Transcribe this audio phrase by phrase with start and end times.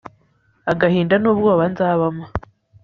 [0.71, 2.23] agahinda n'ubwoba nzabamo